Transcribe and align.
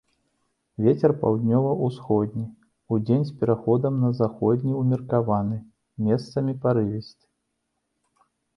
Вецер 0.85 1.11
паўднёва-ўсходні, 1.23 2.45
удзень 2.95 3.27
з 3.29 3.35
пераходам 3.43 4.01
на 4.05 4.11
заходні 4.23 4.73
ўмеркаваны, 4.81 5.57
месцамі 6.09 6.59
парывісты. 6.67 7.25